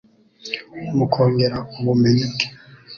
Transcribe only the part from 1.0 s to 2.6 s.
kongera ubumenyi bwe